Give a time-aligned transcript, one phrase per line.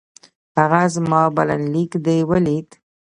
[0.57, 2.69] هغه زما بلنليک دې ولېد؟